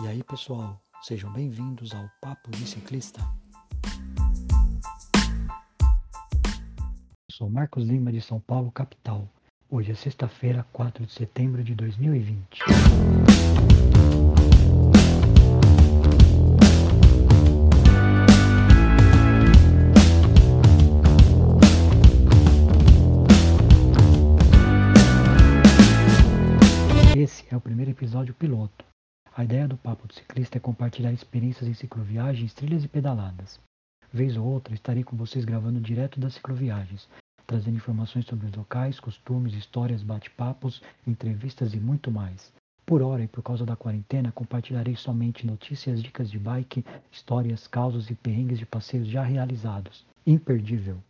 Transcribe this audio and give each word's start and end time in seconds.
E 0.00 0.08
aí, 0.08 0.24
pessoal, 0.24 0.80
sejam 1.02 1.30
bem-vindos 1.34 1.94
ao 1.94 2.08
Papo 2.18 2.50
de 2.50 2.66
Ciclista. 2.66 3.20
Sou 7.30 7.50
Marcos 7.50 7.84
Lima 7.84 8.10
de 8.10 8.22
São 8.22 8.40
Paulo, 8.40 8.72
capital. 8.72 9.28
Hoje 9.68 9.92
é 9.92 9.94
sexta-feira, 9.94 10.64
4 10.72 11.04
de 11.04 11.12
setembro 11.12 11.62
de 11.62 11.74
2020. 11.74 12.62
Esse 27.14 27.44
é 27.50 27.56
o 27.56 27.60
primeiro 27.60 27.90
episódio 27.90 28.32
piloto. 28.32 28.91
A 29.34 29.44
ideia 29.44 29.66
do 29.66 29.78
Papo 29.78 30.06
do 30.06 30.12
Ciclista 30.12 30.58
é 30.58 30.60
compartilhar 30.60 31.10
experiências 31.10 31.66
em 31.66 31.72
cicloviagens, 31.72 32.52
trilhas 32.52 32.84
e 32.84 32.88
pedaladas. 32.88 33.58
Vez 34.12 34.36
ou 34.36 34.44
outra 34.44 34.74
estarei 34.74 35.02
com 35.02 35.16
vocês 35.16 35.46
gravando 35.46 35.80
direto 35.80 36.20
das 36.20 36.34
cicloviagens, 36.34 37.08
trazendo 37.46 37.76
informações 37.76 38.26
sobre 38.26 38.44
os 38.44 38.52
locais, 38.52 39.00
costumes, 39.00 39.54
histórias, 39.54 40.02
bate-papos, 40.02 40.82
entrevistas 41.06 41.72
e 41.72 41.80
muito 41.80 42.10
mais. 42.10 42.52
Por 42.84 43.00
hora 43.00 43.24
e 43.24 43.28
por 43.28 43.42
causa 43.42 43.64
da 43.64 43.74
quarentena, 43.74 44.30
compartilharei 44.32 44.96
somente 44.96 45.46
notícias, 45.46 46.02
dicas 46.02 46.30
de 46.30 46.38
bike, 46.38 46.84
histórias, 47.10 47.66
causos 47.66 48.10
e 48.10 48.14
perrengues 48.14 48.58
de 48.58 48.66
passeios 48.66 49.08
já 49.08 49.22
realizados. 49.22 50.04
Imperdível! 50.26 51.02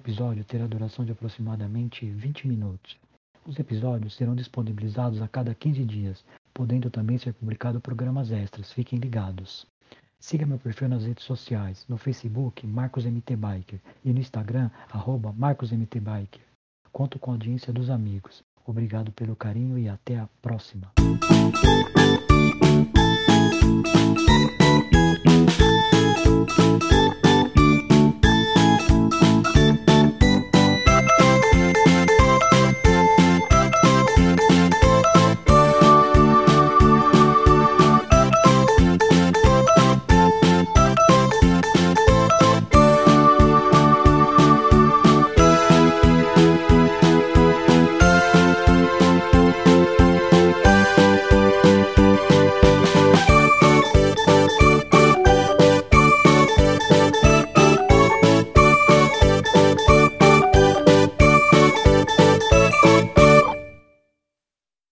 Episódio 0.00 0.44
terá 0.44 0.66
duração 0.66 1.04
de 1.04 1.12
aproximadamente 1.12 2.06
20 2.06 2.48
minutos. 2.48 2.98
Os 3.46 3.58
episódios 3.58 4.16
serão 4.16 4.34
disponibilizados 4.34 5.20
a 5.20 5.28
cada 5.28 5.54
15 5.54 5.84
dias, 5.84 6.24
podendo 6.54 6.90
também 6.90 7.18
ser 7.18 7.34
publicado 7.34 7.80
programas 7.80 8.30
extras. 8.30 8.72
Fiquem 8.72 8.98
ligados. 8.98 9.66
Siga 10.18 10.46
meu 10.46 10.58
perfil 10.58 10.88
nas 10.88 11.04
redes 11.04 11.24
sociais, 11.24 11.84
no 11.88 11.96
Facebook 11.96 12.66
MarcosMTBiker 12.66 13.80
e 14.04 14.12
no 14.12 14.20
Instagram 14.20 14.70
MarcosMTBiker. 15.36 16.42
Conto 16.90 17.18
com 17.18 17.30
a 17.30 17.34
audiência 17.34 17.72
dos 17.72 17.90
amigos. 17.90 18.42
Obrigado 18.66 19.12
pelo 19.12 19.36
carinho 19.36 19.78
e 19.78 19.88
até 19.88 20.18
a 20.18 20.28
próxima. 20.40 20.92